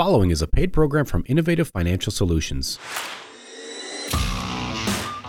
[0.00, 2.78] following is a paid program from Innovative Financial Solutions.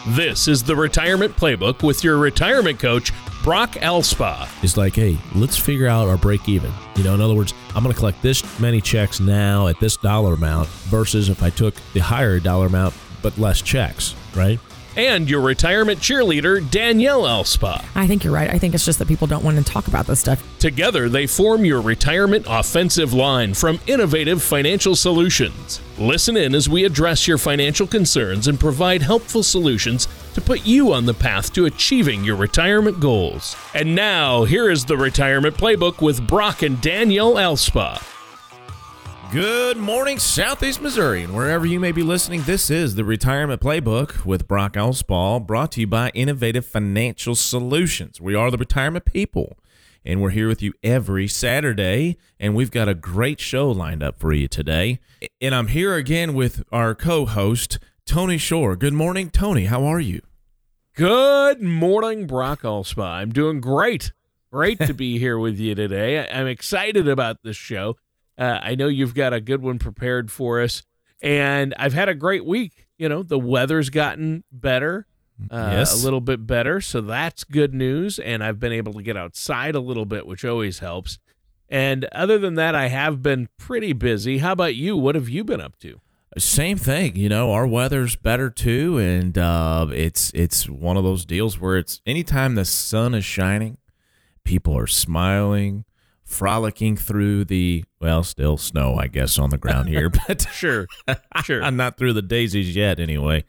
[0.08, 3.12] This is the Retirement Playbook with your retirement coach,
[3.44, 4.48] Brock Elspa.
[4.64, 6.72] It's like, hey, let's figure out our break even.
[6.96, 9.98] You know, in other words, I'm going to collect this many checks now at this
[9.98, 14.58] dollar amount versus if I took the higher dollar amount but less checks, right?
[14.96, 17.84] And your retirement cheerleader, Danielle Elspa.
[17.96, 18.50] I think you're right.
[18.50, 20.44] I think it's just that people don't want to talk about this stuff.
[20.60, 25.82] Together, they form your retirement offensive line from Innovative Financial Solutions.
[25.98, 30.94] Listen in as we address your financial concerns and provide helpful solutions to put you
[30.94, 33.56] on the path to achieving your retirement goals.
[33.74, 38.11] And now, here is the Retirement Playbook with Brock and Danielle Elspa.
[39.32, 42.42] Good morning, Southeast Missouri, and wherever you may be listening.
[42.42, 48.20] This is the Retirement Playbook with Brock Elspaw, brought to you by Innovative Financial Solutions.
[48.20, 49.58] We are the retirement people,
[50.04, 54.20] and we're here with you every Saturday, and we've got a great show lined up
[54.20, 55.00] for you today.
[55.40, 58.76] And I'm here again with our co-host Tony Shore.
[58.76, 59.64] Good morning, Tony.
[59.64, 60.22] How are you?
[60.94, 63.22] Good morning, Brock Elspaw.
[63.22, 64.12] I'm doing great.
[64.52, 66.28] Great to be here with you today.
[66.28, 67.96] I'm excited about this show.
[68.42, 70.82] Uh, I know you've got a good one prepared for us,
[71.22, 72.88] and I've had a great week.
[72.98, 75.06] You know, the weather's gotten better,
[75.52, 76.02] uh, Yes.
[76.02, 78.18] a little bit better, so that's good news.
[78.18, 81.20] And I've been able to get outside a little bit, which always helps.
[81.70, 84.40] And other than that, I have been pretty busy.
[84.40, 84.98] How about you?
[84.98, 86.02] What have you been up to?
[86.38, 87.52] Same thing, you know.
[87.52, 92.56] Our weather's better too, and uh, it's it's one of those deals where it's anytime
[92.56, 93.78] the sun is shining,
[94.46, 95.84] people are smiling,
[96.32, 100.88] frolicking through the well, still snow, I guess, on the ground here, but Sure,
[101.44, 101.64] sure.
[101.64, 103.44] I'm not through the daisies yet, anyway.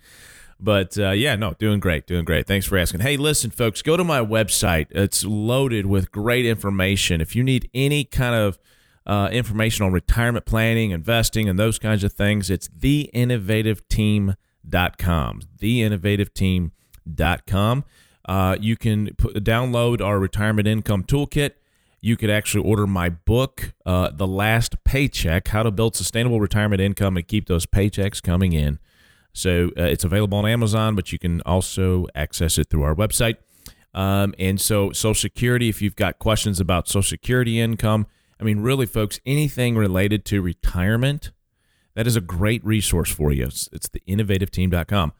[0.60, 2.46] But uh, yeah, no, doing great, doing great.
[2.46, 3.00] Thanks for asking.
[3.00, 4.86] Hey, listen, folks, go to my website.
[4.90, 7.20] It's loaded with great information.
[7.20, 8.60] If you need any kind of
[9.04, 15.40] uh, information on retirement planning, investing, and those kinds of things, it's theinnovativeteam.com.
[15.58, 17.84] Theinnovativeteam.com.
[18.24, 21.54] Uh, you can put, download our retirement income toolkit.
[22.04, 26.80] You could actually order my book, uh, The Last Paycheck How to Build Sustainable Retirement
[26.80, 28.80] Income and Keep Those Paychecks Coming In.
[29.32, 33.36] So uh, it's available on Amazon, but you can also access it through our website.
[33.94, 38.06] Um, and so, Social Security, if you've got questions about Social Security income,
[38.40, 41.30] I mean, really, folks, anything related to retirement,
[41.94, 43.46] that is a great resource for you.
[43.46, 45.12] It's, it's the innovativeteam.com.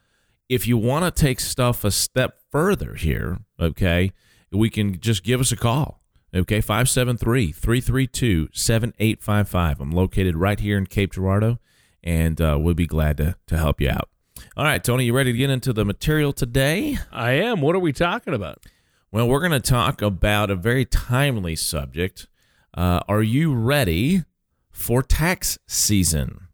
[0.49, 4.13] If you want to take stuff a step further here, okay,
[4.51, 6.02] we can just give us a call.
[6.35, 9.81] Okay, 573 332 7855.
[9.81, 11.59] I'm located right here in Cape Girardeau,
[12.03, 14.09] and uh, we'll be glad to, to help you out.
[14.57, 16.97] All right, Tony, you ready to get into the material today?
[17.13, 17.61] I am.
[17.61, 18.65] What are we talking about?
[19.11, 22.29] Well, we're going to talk about a very timely subject.
[22.73, 24.25] Uh, are you ready
[24.71, 26.49] for tax season?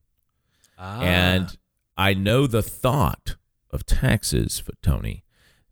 [0.76, 1.00] Ah.
[1.00, 1.56] And
[1.96, 3.36] I know the thought
[3.70, 5.22] of taxes for Tony.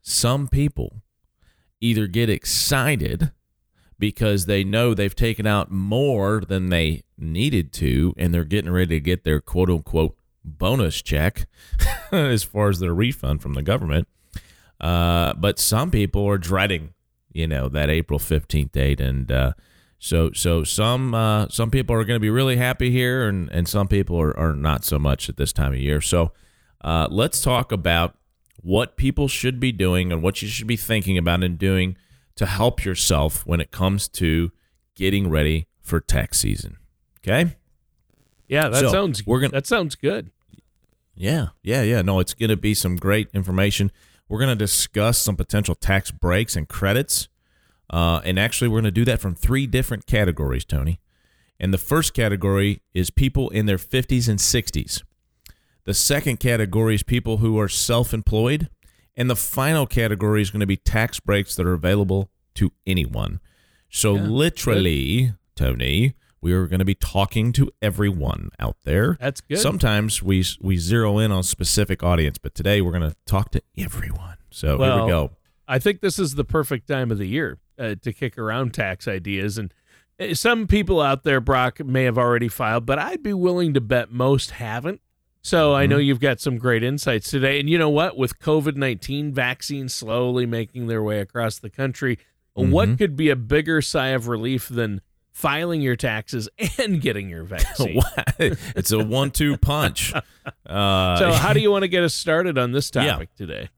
[0.00, 1.03] Some people
[1.81, 3.33] either get excited
[3.99, 8.97] because they know they've taken out more than they needed to and they're getting ready
[8.97, 11.47] to get their quote unquote bonus check
[12.12, 14.07] as far as their refund from the government.
[14.81, 16.93] Uh, but some people are dreading,
[17.33, 19.01] you know, that April 15th date.
[19.01, 19.53] And, uh,
[19.99, 23.67] so, so some uh, some people are going to be really happy here, and, and
[23.67, 26.03] some people are, are not so much at this time of year.
[26.03, 26.33] So,
[26.83, 28.15] uh, let's talk about
[28.61, 31.97] what people should be doing and what you should be thinking about and doing
[32.36, 34.52] to help yourself when it comes to
[34.94, 36.76] getting ready for tax season.
[37.19, 37.56] Okay?
[38.48, 39.26] yeah, that So, sounds.
[39.26, 40.30] we're gonna- that sounds good.
[41.14, 42.02] Yeah, yeah, yeah.
[42.02, 43.91] No, it's going to be some great information.
[44.28, 47.28] We're going to discuss some potential tax breaks and credits.
[47.88, 51.00] Uh, and actually, we're going to do that from three different categories, Tony.
[51.58, 55.03] And the first category is people in their 50s and 60s.
[55.84, 58.68] The second category is people who are self employed.
[59.16, 63.41] And the final category is going to be tax breaks that are available to anyone.
[63.88, 69.16] So, Yeah, literally, Tony, we are going to be talking to everyone out there.
[69.21, 69.59] That's good.
[69.59, 73.63] Sometimes we we zero in on specific audience, but today we're going to talk to
[73.78, 74.36] everyone.
[74.51, 75.30] So here we go.
[75.68, 79.09] I think this is the perfect time of the year uh, to kick around tax
[79.09, 79.59] ideas.
[79.59, 79.72] And
[80.21, 83.80] uh, some people out there, Brock, may have already filed, but I'd be willing to
[83.80, 85.01] bet most haven't.
[85.47, 85.91] So I Mm-hmm.
[85.93, 87.60] know you've got some great insights today.
[87.60, 88.16] And you know what?
[88.16, 92.19] With COVID 19 vaccines slowly making their way across the country,
[92.59, 92.71] Mm-hmm.
[92.72, 96.48] what could be a bigger sigh of relief than filing your taxes
[96.78, 98.01] and getting your vaccine?
[98.39, 100.13] it's a one-two punch.
[100.65, 103.07] Uh, so, how do you want to get us started on this Yeah.
[103.13, 103.69] topic today?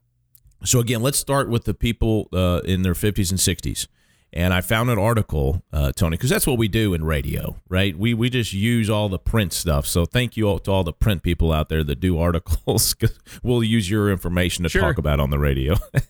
[0.63, 3.87] So again, let's start with the people uh, in their 50s and 60s.
[4.31, 7.97] And I found an article, uh, Tony, because that's what we do in radio, right?
[7.97, 9.87] We we just use all the print stuff.
[9.87, 12.95] So thank you all to all the print people out there that do articles.
[13.01, 13.07] we
[13.41, 14.81] we'll use your information to Sure.
[14.81, 15.75] talk about on the radio.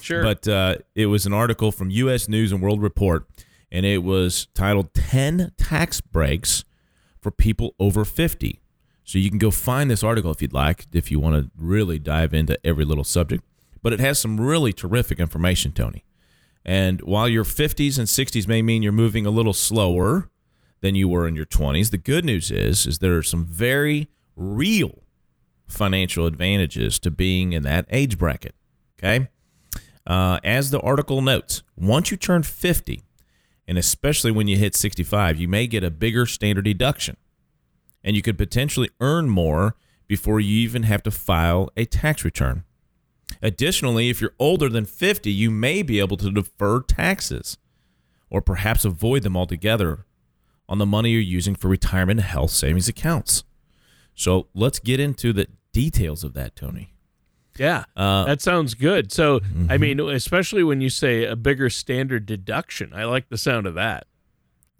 [0.00, 0.22] Sure.
[0.22, 2.28] But uh, it was an article from U.S.
[2.28, 3.26] News and World Report,
[3.72, 6.64] and it was titled 10 Tax Breaks
[7.20, 8.60] for People Over 50.
[9.02, 11.98] So you can go find this article if you'd like, if you want to really
[11.98, 13.42] dive into every little subject.
[13.82, 16.04] But it has some really terrific information, Tony.
[16.66, 20.28] And while your 50s and 60s may mean you're moving a little slower
[20.80, 24.08] than you were in your 20s, the good news is is there are some very
[24.34, 25.04] real
[25.68, 28.56] financial advantages to being in that age bracket.
[28.98, 29.28] Okay?
[30.04, 33.02] Uh, as the article notes, once you turn 50,
[33.68, 37.16] and especially when you hit 65, you may get a bigger standard deduction.
[38.02, 39.76] And you could potentially earn more
[40.08, 42.64] before you even have to file a tax return.
[43.42, 47.58] Additionally, if you're older than 50, you may be able to defer taxes
[48.30, 50.06] or perhaps avoid them altogether
[50.68, 53.44] on the money you're using for retirement and health savings accounts.
[54.14, 56.92] So let's get into the details of that, Tony.
[57.58, 59.12] yeah, Uh, that sounds good.
[59.12, 59.66] So, Mm-hmm.
[59.70, 63.74] I mean, especially when you say a bigger standard deduction, I like the sound of
[63.74, 64.06] that.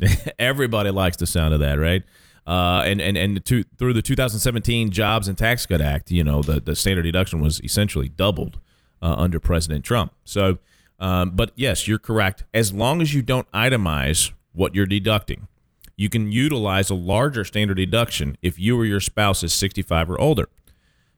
[0.39, 2.03] Everybody likes the sound of that, right?
[2.47, 6.61] Uh, and and and through the 2017 Jobs and Tax Cut Act, you know, the,
[6.61, 8.61] the standard deduction was essentially doubled
[9.03, 10.13] uh, under President Trump.
[10.25, 10.59] So,
[11.01, 12.45] um, but yes, you're correct.
[12.55, 15.49] As long as you don't itemize what you're deducting,
[15.97, 20.21] you can utilize a larger standard deduction if you or your spouse is 65 or
[20.21, 20.49] older.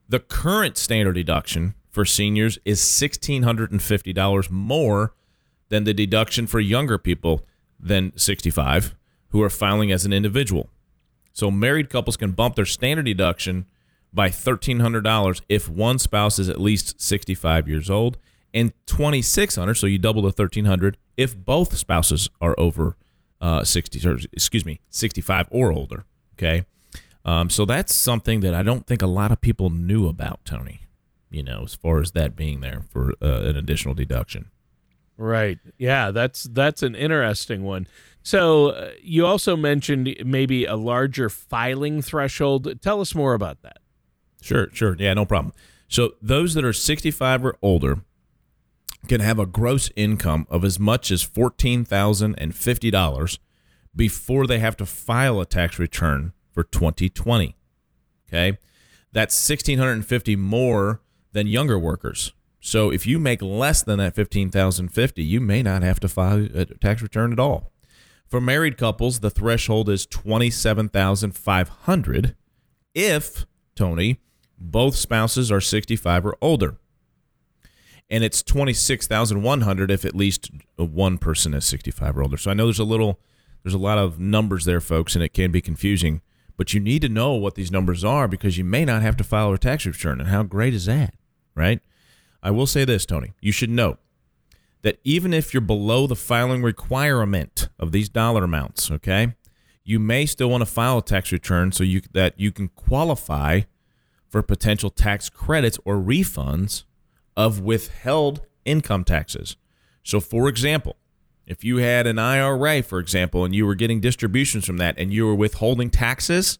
[0.07, 5.13] The current standard deduction for seniors is $1,650 more
[5.69, 7.45] than the deduction for younger people
[7.79, 8.95] than 65
[9.29, 10.69] who are filing as an individual.
[11.39, 13.65] So married couples can bump their standard deduction
[14.11, 18.17] by $1,300 if one spouse is at least 65 years old
[18.53, 22.97] and 2600 so you double the 1300 if both spouses are over
[23.39, 26.03] uh, 60 or excuse me 65 or older
[26.33, 26.65] okay?
[27.23, 30.81] Um, so that's something that i don't think a lot of people knew about tony
[31.29, 34.49] you know as far as that being there for uh, an additional deduction
[35.19, 35.59] Right.
[35.77, 37.87] Yeah, that's that's an interesting one.
[38.23, 42.81] So, uh, you also mentioned maybe a larger filing threshold.
[42.81, 43.79] Tell us more about that.
[44.41, 44.95] Sure, sure.
[44.97, 45.53] Yeah, no problem.
[45.89, 47.99] So those that are 65 or older
[49.09, 53.39] can have a gross income of as much as $14,050
[53.93, 57.57] before they have to file a tax return for 2020.
[58.29, 58.57] Okay?
[59.11, 61.01] That's 1650 more
[61.33, 62.31] than younger workers.
[62.59, 66.65] So if you make less than that 15,050, you may not have to file a
[66.65, 67.71] tax return at all.
[68.27, 72.35] For married couples, the threshold is 27,500
[72.93, 73.45] if
[73.75, 74.19] Tony
[74.59, 76.75] both spouses are 65 or older.
[78.09, 82.37] And it's 26,100 if at least one person is 65 or older.
[82.37, 83.19] So I know there's a little
[83.63, 86.21] there's a lot of numbers there folks and it can be confusing,
[86.57, 89.23] but you need to know what these numbers are because you may not have to
[89.23, 91.13] file a tax return and how great is that,
[91.55, 91.81] right?
[92.41, 93.33] I will say this, Tony.
[93.41, 93.97] You should know
[94.81, 99.35] that even if you're below the filing requirement of these dollar amounts, okay,
[99.83, 103.61] you may still want to file a tax return so you that you can qualify
[104.27, 106.83] for potential tax credits or refunds
[107.35, 109.57] of withheld income taxes.
[110.03, 110.95] So, for example,
[111.45, 115.11] if you had an IRA, for example, and you were getting distributions from that and
[115.11, 116.59] you were withholding taxes,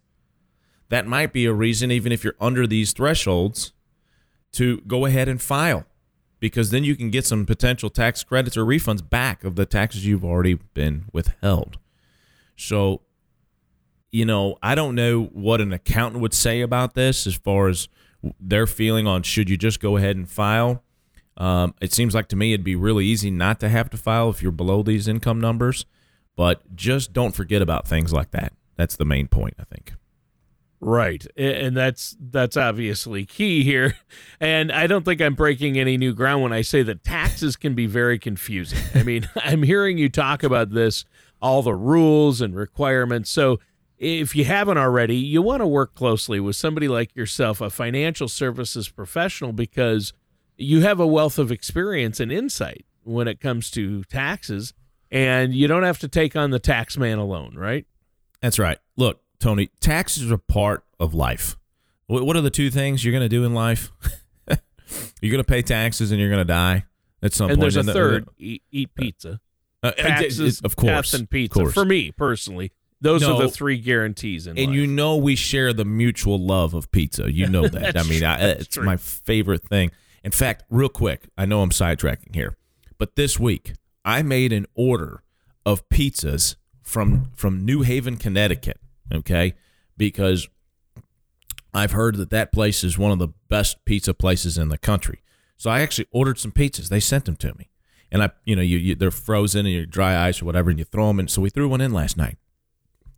[0.90, 3.72] that might be a reason, even if you're under these thresholds,
[4.54, 5.86] to go ahead and file
[6.40, 10.06] because then you can get some potential tax credits or refunds back of the taxes
[10.06, 11.78] you've already been withheld.
[12.56, 13.02] So,
[14.12, 17.90] you know, I don't know what an accountant would say about this as far as
[18.40, 20.84] their feeling on should you just go ahead and file.
[21.38, 24.30] Um, it seems like to me it'd be really easy not to have to file
[24.30, 25.86] if you're below these income numbers,
[26.36, 28.54] but just don't forget about things like that.
[28.76, 29.94] That's the main point, I think.
[30.82, 31.26] Right.
[31.36, 33.96] And that's that's obviously key here.
[34.42, 37.76] And I don't think I'm breaking any new ground when I say that taxes can
[37.76, 38.80] be very confusing.
[38.96, 41.04] I mean, I'm hearing you talk about this,
[41.42, 43.30] all the rules and requirements.
[43.30, 43.60] So
[43.98, 48.30] if you haven't already, you want to work closely with somebody like yourself, a financial
[48.30, 50.14] services professional, because
[50.56, 54.74] you have a wealth of experience and insight when it comes to taxes,
[55.12, 57.86] and you don't have to take on the tax man alone, right?
[58.42, 58.78] That's right.
[58.96, 61.56] Look, Tony, taxes are part of life.
[62.08, 63.92] What are the two things you're going to do in life?
[65.22, 66.86] you're going to pay taxes and you're going to die
[67.22, 67.62] at some and point.
[67.74, 69.40] there's a the- third: eat, eat pizza.
[69.84, 71.60] uh, uh, taxes, of course, and pizza.
[71.60, 71.74] course.
[71.74, 73.36] For me personally, those No.
[73.38, 74.76] are the three guarantees in and life.
[74.76, 77.32] you know we share the mutual love of pizza.
[77.32, 77.96] You know that.
[77.98, 78.24] I mean.
[78.24, 78.84] I, it's true.
[78.84, 79.92] my favorite thing.
[80.24, 82.58] In fact, real quick, I know I'm sidetracking here,
[82.98, 85.22] but this week I made an order
[85.66, 88.80] of pizzas from from New Haven, Connecticut.
[89.14, 89.56] Okay,
[89.98, 90.48] because
[91.74, 95.22] I've heard that that place is one of the best pizza places in the country.
[95.58, 96.90] So I actually ordered some pizzas.
[96.90, 97.70] They sent them to me,
[98.12, 100.80] and I, you know, you, you they're frozen and you dry ice or whatever, and
[100.80, 101.28] you throw them in.
[101.28, 102.38] So we threw one in last night.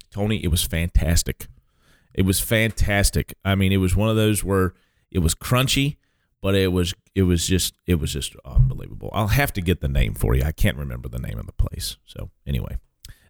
[0.09, 1.47] Tony, it was fantastic.
[2.13, 3.33] It was fantastic.
[3.45, 4.73] I mean, it was one of those where
[5.11, 5.97] it was crunchy,
[6.41, 9.09] but it was it was just it was just unbelievable.
[9.13, 10.43] I'll have to get the name for you.
[10.43, 11.97] I can't remember the name of the place.
[12.05, 12.77] So anyway,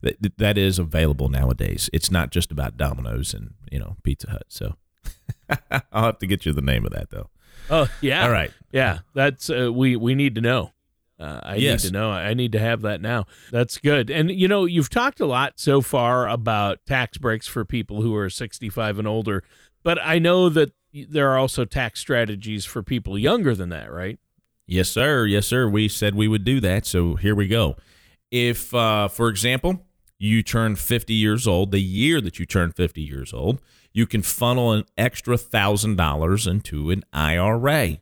[0.01, 1.89] that that is available nowadays.
[1.93, 4.43] It's not just about Domino's and you know Pizza Hut.
[4.49, 4.75] So
[5.91, 7.29] I'll have to get you the name of that though.
[7.69, 8.23] Oh yeah.
[8.23, 8.51] All right.
[8.71, 10.71] Yeah, that's uh, we we need to know.
[11.19, 11.83] Uh, I Yes.
[11.83, 12.09] need to know.
[12.09, 13.27] I need to have that now.
[13.51, 14.09] That's good.
[14.09, 18.15] And you know, you've talked a lot so far about tax breaks for people who
[18.15, 19.43] are 65 and older,
[19.83, 24.19] but I know that there are also tax strategies for people younger than that, right?
[24.65, 25.25] Yes, sir.
[25.25, 25.69] Yes, sir.
[25.69, 26.85] We said we would do that.
[26.87, 27.75] So here we go.
[28.31, 29.85] If, uh, for example,
[30.21, 33.59] you turn 50 years old, the year that you turn 50 years old,
[33.91, 37.97] you can funnel an extra $1,000 into an IRA.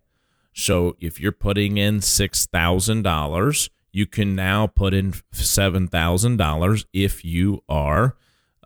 [0.53, 8.17] So if you're putting in $6,000, you can now put in $7,000 if you are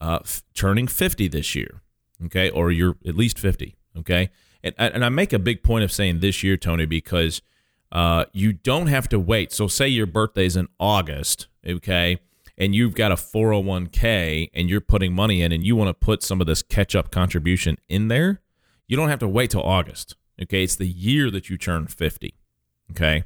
[0.01, 1.81] uh, f- turning 50 this year.
[2.25, 2.49] Okay.
[2.49, 3.75] Or you're at least 50.
[3.99, 4.31] Okay.
[4.63, 7.41] And, and I make a big point of saying this year, Tony, because
[7.91, 9.51] uh, you don't have to wait.
[9.51, 12.19] So, say your birthday's in August, okay,
[12.57, 16.23] and you've got a 401k and you're putting money in and you want to put
[16.23, 18.41] some of this catch up contribution in there,
[18.87, 20.63] you don't have to wait till August, okay?
[20.63, 22.35] It's the year that you turn 50,
[22.91, 23.23] okay?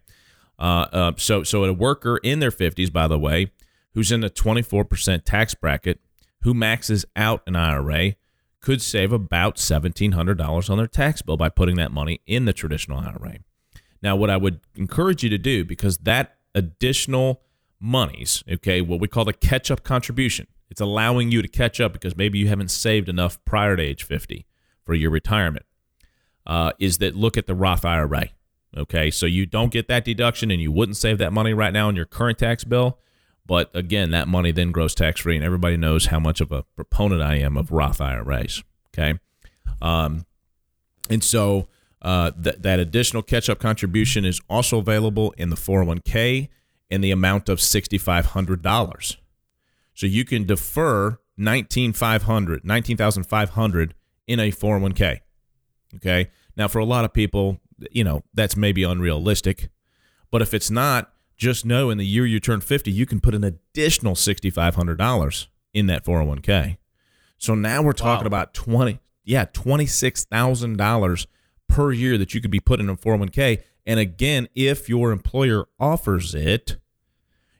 [0.59, 3.51] Uh, uh, so, so a worker in their 50s, by the way,
[3.93, 5.99] who's in the 24% tax bracket,
[6.41, 8.15] who maxes out an IRA,
[8.61, 12.99] could save about $1,700 on their tax bill by putting that money in the traditional
[12.99, 13.37] IRA.
[14.01, 17.41] Now, what I would encourage you to do, because that additional
[17.79, 21.93] monies, okay, what we call the catch up contribution, it's allowing you to catch up
[21.93, 24.45] because maybe you haven't saved enough prior to age 50
[24.85, 25.65] for your retirement,
[26.45, 28.29] uh, is that look at the Roth IRA.
[28.75, 31.87] Okay, so you don't get that deduction and you wouldn't save that money right now
[31.87, 32.99] on your current tax bill.
[33.45, 36.63] But again, that money then grows tax free, and everybody knows how much of a
[36.75, 38.61] proponent I am of Roth IRAs.
[38.93, 39.19] Okay.
[39.81, 40.25] Um,
[41.09, 41.69] and so
[42.01, 46.49] uh, that that additional catch up contribution is also available in the 401k
[46.89, 49.17] in the amount of $6,500.
[49.93, 53.93] So you can defer 19,500, 19,500
[54.27, 55.19] in a 401k.
[55.95, 56.29] Okay.
[56.55, 57.59] Now, for a lot of people,
[57.91, 59.69] you know, that's maybe unrealistic.
[60.31, 63.35] But if it's not, just know in the year you turn 50, you can put
[63.35, 66.77] an additional $6,500 in that 401k.
[67.37, 68.27] So now we're talking Wow.
[68.27, 71.27] about 20, yeah, $26,000
[71.67, 73.61] per year that you could be putting in a 401k.
[73.87, 76.75] And again, if your employer offers it,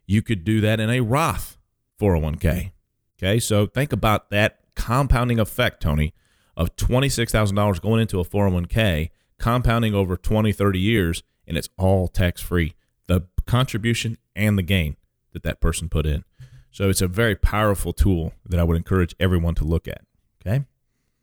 [0.05, 1.57] you could do that in a Roth
[1.99, 2.71] 401k.
[3.17, 6.13] Okay, so think about that compounding effect, Tony,
[6.55, 12.41] of $26,000 going into a 401k, compounding over 20, 30 years, and it's all tax
[12.41, 12.75] free.
[13.07, 14.97] The contribution and the gain
[15.31, 16.25] that that person put in.
[16.71, 20.01] So it's a very powerful tool that I would encourage everyone to look at.
[20.45, 20.65] Okay.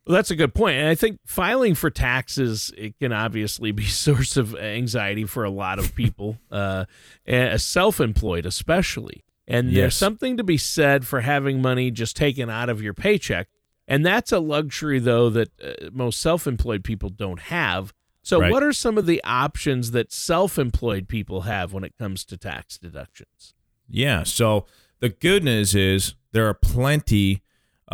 [0.07, 0.77] Well, that's a good point.
[0.77, 5.45] And I think filing for taxes it can obviously be a source of anxiety for
[5.45, 6.85] a lot of people, uh,
[7.27, 9.25] and self-employed especially.
[9.47, 13.49] And there's something to be said for having money just taken out of your paycheck,
[13.87, 17.93] and that's a luxury though that uh, most self-employed people don't have.
[18.23, 18.51] So, Right.
[18.51, 22.79] what are some of the options that self-employed people have when it comes to tax
[22.79, 23.53] deductions?
[23.87, 24.23] Yeah.
[24.23, 24.65] So
[25.01, 27.43] the good news is there are plenty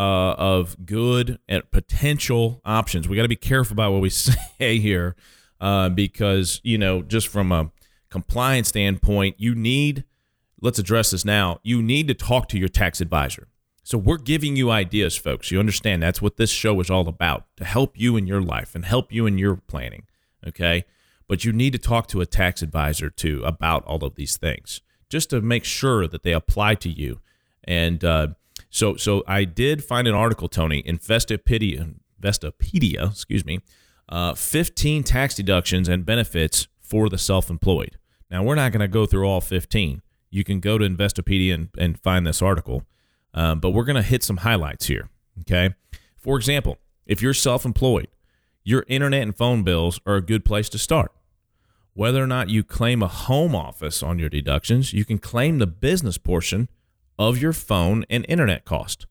[0.00, 3.06] uh, of good and potential options.
[3.06, 5.14] We got to be careful about what we say here
[5.60, 7.70] uh, because, you know, just from a
[8.08, 10.04] compliance standpoint, you need,
[10.62, 13.48] let's address this now, you need to talk to your tax advisor.
[13.82, 15.50] So we're giving you ideas, folks.
[15.50, 18.74] You understand that's what this show is all about to help you in your life
[18.74, 20.04] and help you in your planning.
[20.46, 20.86] Okay.
[21.28, 24.80] But you need to talk to a tax advisor too about all of these things
[25.10, 27.20] just to make sure that they apply to you.
[27.64, 28.28] And uh,
[28.70, 33.60] so, so I did find an article, Tony, Investopedia, Investopedia, excuse me,
[34.08, 37.98] uh, 15 tax deductions and benefits for the self-employed.
[38.30, 40.02] Now, we're not going to go through all 15.
[40.30, 42.84] You can go to Investopedia and, and find this article,
[43.34, 45.08] um, but we're going to hit some highlights here.
[45.40, 45.74] Okay.
[46.16, 48.08] For example, if you're self-employed,
[48.62, 51.12] your internet and phone bills are a good place to start.
[51.94, 55.66] Whether or not you claim a home office on your deductions, you can claim the
[55.66, 56.68] business portion
[57.20, 59.06] of your phone and internet cost.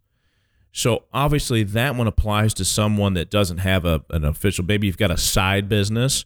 [0.71, 4.65] So obviously that one applies to someone that doesn't have a, an official.
[4.65, 6.25] Maybe you've got a side business,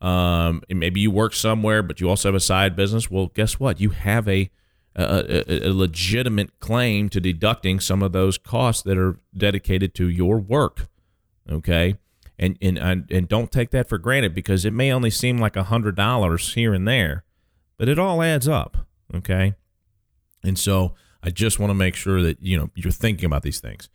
[0.00, 3.10] um, and maybe you work somewhere, but you also have a side business.
[3.10, 3.80] Well, guess what?
[3.80, 4.50] You have a
[4.96, 10.08] a, a, a legitimate claim to deducting some of those costs that are dedicated to
[10.08, 10.88] your work.
[11.48, 11.94] Okay.
[12.40, 15.62] And, and, and don't take that for granted because it may only seem like a
[15.62, 17.22] hundred dollars here and there,
[17.78, 18.78] but it all adds up.
[19.14, 19.54] Okay.
[20.42, 23.60] And so I just want to make sure that, you know, you're thinking about these
[23.60, 23.88] things.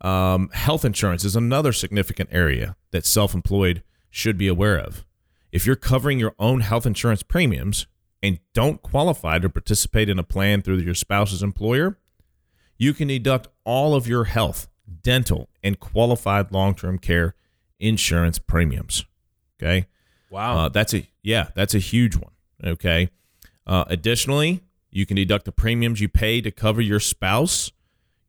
[0.00, 5.04] Um, health insurance is another significant area that self-employed should be aware of.
[5.52, 7.86] If you're covering your own health insurance premiums,
[8.24, 11.98] and don't qualify to participate in a plan through your spouse's employer,
[12.78, 14.66] you can deduct all of your health,
[15.02, 17.34] dental, and qualified long term care
[17.78, 19.04] insurance premiums.
[19.60, 19.88] Okay.
[20.30, 20.56] Wow.
[20.56, 22.32] Uh, that's a yeah, that's a huge one.
[22.64, 23.10] Okay.
[23.66, 24.62] Uh, additionally,
[24.94, 27.70] you can deduct the premiums you pay to cover your spouse,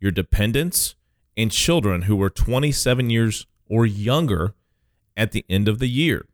[0.02, 0.96] your dependents,
[1.38, 4.54] and children who were 27 years or younger
[5.16, 6.26] at the end of the year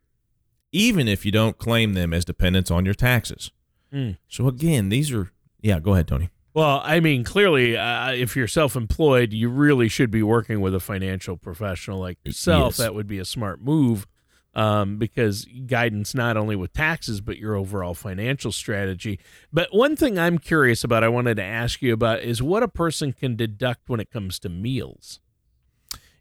[0.72, 3.52] even if you don't claim them as dependents on your taxes.
[3.92, 4.16] Mm.
[4.26, 5.78] So again, these are yeah.
[5.78, 6.30] Go ahead, Tony.
[6.54, 10.80] Well, I mean, clearly, uh, if you're self-employed, you really should be working with a
[10.80, 12.72] financial professional like yourself.
[12.72, 12.76] Yes.
[12.78, 14.06] That would be a smart move
[14.54, 19.18] um, because guidance not only with taxes but your overall financial strategy.
[19.52, 22.68] But one thing I'm curious about, I wanted to ask you about, is what a
[22.68, 25.20] person can deduct when it comes to meals.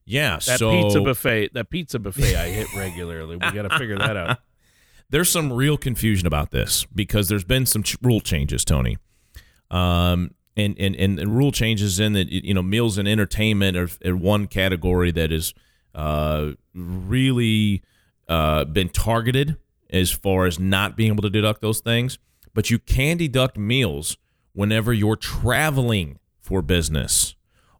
[0.05, 3.35] Yeah, that so, pizza buffet, that pizza buffet I hit regularly.
[3.35, 4.39] We got to figure that out.
[5.09, 8.97] There's some real confusion about this because there's been some ch- rule changes, Tony.
[9.69, 14.15] Um, and, and, and rule changes in that you know meals and entertainment are, are
[14.15, 15.53] one category that is
[15.93, 17.83] uh, really
[18.31, 19.57] uh, been targeted
[19.89, 22.17] as far as not being able to deduct those things.
[22.53, 24.15] But you can deduct meals
[24.53, 27.35] whenever you're traveling for business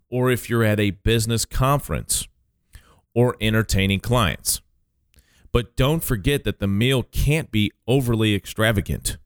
[0.09, 2.27] or if you're at a business conference
[3.13, 4.59] or entertaining clients.
[5.53, 9.17] But don't forget that the meal can't be overly extravagant.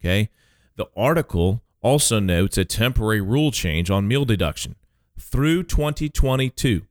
[0.00, 0.28] Okay?
[0.76, 4.76] The article also notes a temporary rule change on meal deduction
[5.18, 6.82] through 2022.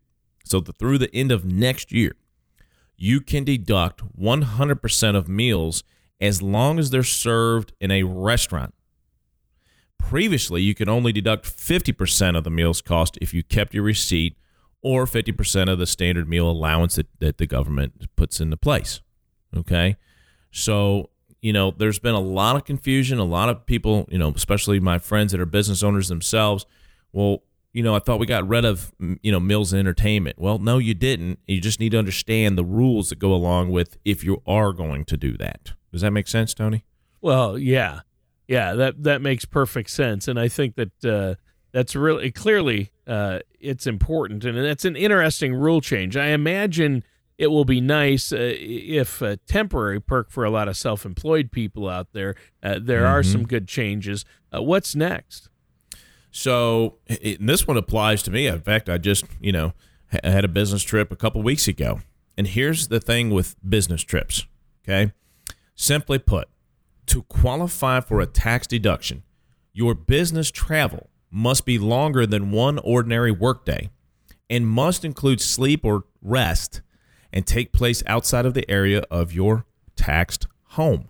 [0.44, 2.16] So the, through the end of next year,
[2.98, 5.84] you can deduct 100% of meals
[6.20, 8.74] as long as they're served in a restaurant
[9.98, 14.38] Previously, you could only deduct 50% of the meal's cost if you kept your receipt
[14.82, 19.02] or 50% of the standard meal allowance that, that the government puts into place.
[19.56, 19.98] Okay.
[20.52, 21.10] So,
[21.42, 23.20] you know, there's been a lot of confusion.
[23.20, 26.66] A lot of people, you know, especially my friends that are business owners themselves,
[27.12, 30.40] well, you know, I thought we got rid of, you know, meals entertainment.
[30.40, 31.40] Well, no, you didn't.
[31.48, 35.06] You just need to understand the rules that go along with if you are going
[35.06, 35.74] to do that.
[35.92, 36.86] Does that make sense, Tony?
[37.22, 38.02] Well, yeah.
[38.48, 41.36] Yeah, that that makes perfect sense, and I think that uh,
[41.74, 46.16] that's really clearly uh, it's important, and that's an interesting rule change.
[46.16, 47.04] I imagine
[47.38, 51.90] it will be nice uh, if a temporary perk for a lot of self-employed people
[51.90, 52.36] out there.
[52.64, 53.14] Uh, there mm-hmm.
[53.14, 54.24] are some good changes.
[54.56, 55.50] Uh, what's next?
[56.38, 57.00] So
[57.40, 58.46] this one applies to me.
[58.46, 59.74] In fact, I just you know
[60.24, 62.02] I had a business trip a couple weeks ago,
[62.38, 64.46] and here's the thing with business trips.
[64.84, 65.14] Okay,
[65.74, 66.48] simply put
[67.08, 69.24] to qualify for a tax deduction,
[69.74, 73.90] your business travel must be longer than one ordinary workday
[74.48, 76.82] and must include sleep or rest
[77.34, 81.10] and take place outside of the area of your taxed home.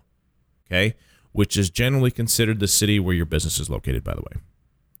[0.66, 0.94] Okay?
[1.32, 4.40] Which is generally considered the city where your business is located, by the way.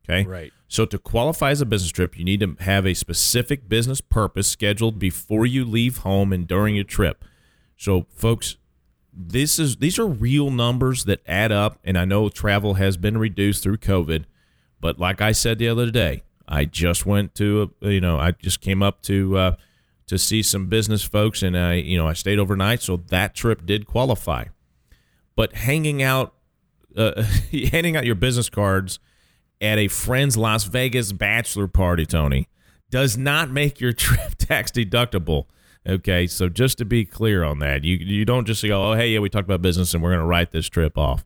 [0.08, 0.28] Okay?
[0.28, 0.52] Right.
[0.68, 4.48] So to qualify as a business trip, you need to have a specific business purpose
[4.48, 7.24] scheduled before you leave home and during your trip.
[7.76, 8.56] So, folks,
[9.18, 13.18] this is these are real numbers that add up and i know travel has been
[13.18, 14.24] reduced through covid
[14.80, 18.30] but like i said the other day i just went to a, you know i
[18.30, 19.56] just came up to uh,
[20.06, 23.66] to see some business folks and i you know i stayed overnight so that trip
[23.66, 24.44] did qualify
[25.34, 26.34] but hanging out
[26.96, 27.20] uh,
[27.72, 29.00] handing out your business cards
[29.60, 32.48] at a friend's las vegas bachelor party tony
[32.90, 35.46] does not make your trip tax deductible
[35.88, 39.08] Okay, so just to be clear on that, you you don't just go, oh hey
[39.08, 41.24] yeah, we talked about business and we're going to write this trip off.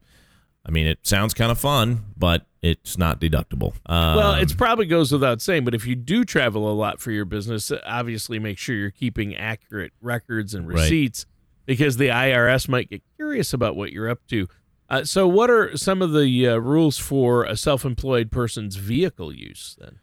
[0.64, 3.72] I mean, it sounds kind of fun, but it's not deductible.
[3.86, 7.10] Um, well, it probably goes without saying, but if you do travel a lot for
[7.10, 11.66] your business, obviously make sure you're keeping accurate records and receipts right.
[11.66, 14.46] because the IRS might get curious about what you're up to.
[14.92, 19.74] Uh, so, what are some of the uh, rules for a self-employed person's vehicle use
[19.80, 20.00] then?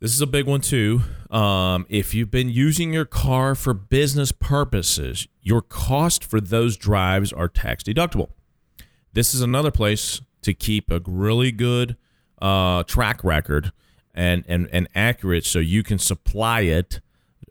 [0.00, 1.02] This is a big one too.
[1.30, 7.30] Um, if you've been using your car for business purposes, your cost for those drives
[7.30, 8.30] are tax deductible.
[9.12, 11.98] This is another place to keep a really good
[12.40, 13.70] uh, track record
[14.14, 17.02] and, and, and accurate so you can supply it,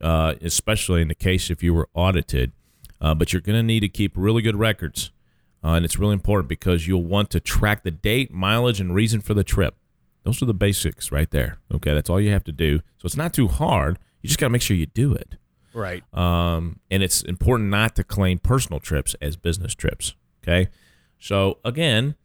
[0.02, 2.54] uh, especially in the case if you were audited.
[3.00, 5.12] Uh, but you're going to need to keep really good records
[5.66, 9.20] Uh, and it's really important because you'll want to track the date, mileage, and reason
[9.20, 9.76] for the trip.
[10.24, 11.58] Those are the basics right there.
[11.74, 12.80] Okay, that's all you have to do.
[12.98, 13.98] So it's not too hard.
[14.22, 15.38] You just got to make sure you do it.
[15.74, 16.04] Right.
[16.14, 20.14] Um, and it's important not to claim personal trips as business trips.
[20.44, 20.70] Okay.
[21.20, 22.16] So again,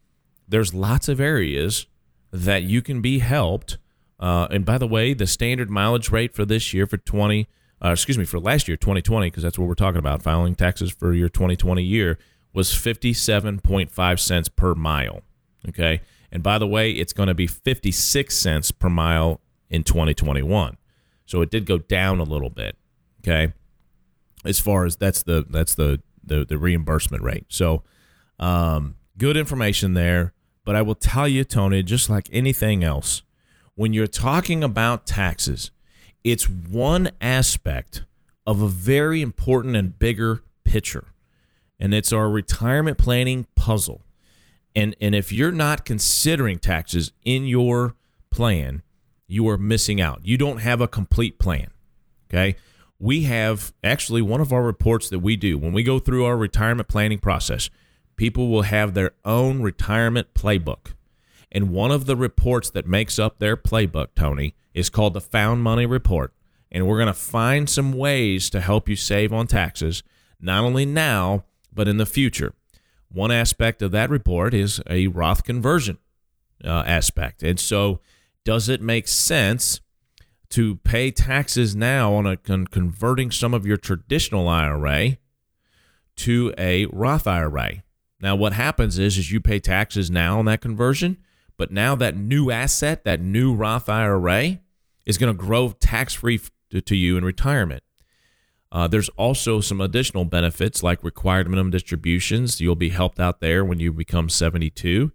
[0.47, 1.87] there's lots of areas
[2.31, 3.77] that you can be helped.
[4.19, 7.47] Uh, and by the way, the standard mileage rate for this year for 20,
[7.83, 10.91] uh, excuse me, for last year, 2020, because that's what we're talking about, filing taxes
[10.91, 12.19] for your 2020 year,
[12.53, 15.21] was 57.5 cents per mile.
[15.69, 16.01] Okay.
[16.31, 20.77] And by the way, it's going to be 56 cents per mile in 2021.
[21.25, 22.77] So it did go down a little bit.
[23.21, 23.53] Okay.
[24.43, 27.45] As far as that's the that's the the, the reimbursement rate.
[27.49, 27.83] So
[28.39, 30.33] um, good information there.
[30.63, 33.23] But I will tell you, Tony, just like anything else,
[33.75, 35.71] when you're talking about taxes,
[36.23, 38.03] it's one aspect
[38.45, 41.07] of a very important and bigger picture.
[41.81, 44.03] And it's our retirement planning puzzle.
[44.75, 47.95] And and if you're not considering taxes in your
[48.29, 48.83] plan,
[49.27, 50.21] you are missing out.
[50.23, 51.71] You don't have a complete plan.
[52.29, 52.55] Okay?
[52.99, 56.37] We have actually one of our reports that we do when we go through our
[56.37, 57.71] retirement planning process,
[58.15, 60.93] people will have their own retirement playbook.
[61.51, 65.63] And one of the reports that makes up their playbook, Tony, is called the Found
[65.63, 66.31] Money Report.
[66.71, 70.03] And we're going to find some ways to help you save on taxes,
[70.39, 72.53] not only now, but in the future.
[73.09, 75.97] One aspect of that report is a Roth conversion
[76.63, 77.43] uh, aspect.
[77.43, 77.99] And so,
[78.43, 79.81] does it make sense
[80.49, 85.17] to pay taxes now on a con- converting some of your traditional IRA
[86.17, 87.83] to a Roth IRA?
[88.21, 91.17] Now, what happens is, is you pay taxes now on that conversion,
[91.57, 94.59] but now that new asset, that new Roth IRA,
[95.05, 96.39] is going to grow tax free
[96.71, 97.83] to you in retirement.
[98.71, 102.61] Uh, there's also some additional benefits like required minimum distributions.
[102.61, 105.11] You'll be helped out there when you become 72.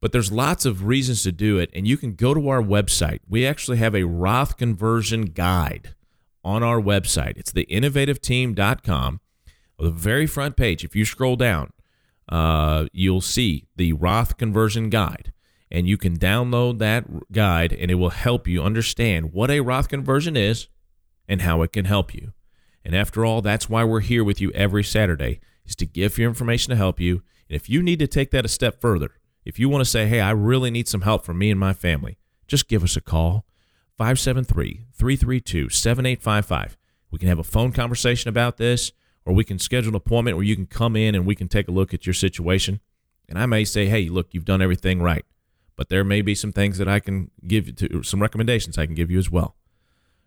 [0.00, 3.20] But there's lots of reasons to do it, and you can go to our website.
[3.28, 5.94] We actually have a Roth conversion guide
[6.42, 7.36] on our website.
[7.36, 9.20] It's the innovativeteam.com.
[9.78, 11.72] On the very front page, if you scroll down,
[12.28, 15.32] uh, you'll see the Roth conversion guide.
[15.70, 19.88] And you can download that guide, and it will help you understand what a Roth
[19.88, 20.68] conversion is
[21.28, 22.32] and how it can help you.
[22.84, 26.26] And after all, that's why we're here with you every Saturday, is to give you
[26.26, 27.22] information to help you.
[27.48, 29.12] And if you need to take that a step further,
[29.44, 31.72] if you want to say, hey, I really need some help from me and my
[31.72, 33.46] family, just give us a call
[33.96, 36.76] 573 332 7855.
[37.10, 38.92] We can have a phone conversation about this,
[39.24, 41.68] or we can schedule an appointment where you can come in and we can take
[41.68, 42.80] a look at your situation.
[43.28, 45.24] And I may say, hey, look, you've done everything right,
[45.76, 48.86] but there may be some things that I can give you to some recommendations I
[48.86, 49.56] can give you as well.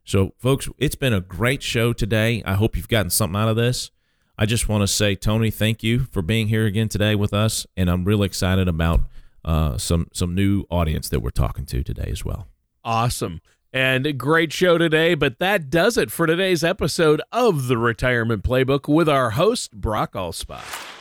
[0.05, 2.43] So, folks, it's been a great show today.
[2.45, 3.89] I hope you've gotten something out of this.
[4.37, 7.65] I just want to say, Tony, thank you for being here again today with us,
[7.77, 9.01] and I'm really excited about
[9.45, 12.47] uh, some some new audience that we're talking to today as well.
[12.83, 13.41] Awesome.
[13.71, 18.43] And a great show today, but that does it for today's episode of the Retirement
[18.43, 20.92] Playbook with our host, Brock Allspot.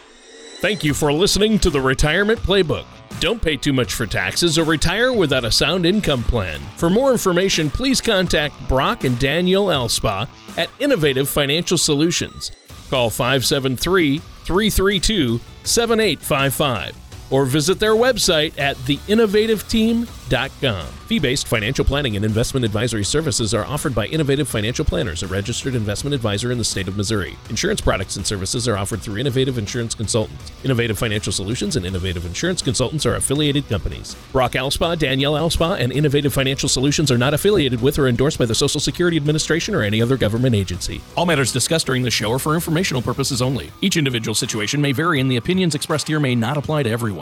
[0.62, 2.84] Thank you for listening to the Retirement Playbook.
[3.18, 6.60] Don't pay too much for taxes or retire without a sound income plan.
[6.76, 12.52] For more information, please contact Brock and Danielle Elspa at Innovative Financial Solutions.
[12.90, 17.01] Call 573 332 7855
[17.32, 20.86] or visit their website at theinnovativeteam.com.
[21.12, 25.26] Fee based financial planning and investment advisory services are offered by Innovative Financial Planners, a
[25.26, 27.36] registered investment advisor in the state of Missouri.
[27.50, 30.52] Insurance products and services are offered through Innovative Insurance Consultants.
[30.64, 34.16] Innovative Financial Solutions and Innovative Insurance Consultants are affiliated companies.
[34.32, 38.46] Brock Alspa, Danielle Alspa, and Innovative Financial Solutions are not affiliated with or endorsed by
[38.46, 41.00] the Social Security Administration or any other government agency.
[41.16, 43.70] All matters discussed during the show are for informational purposes only.
[43.80, 47.21] Each individual situation may vary, and the opinions expressed here may not apply to everyone.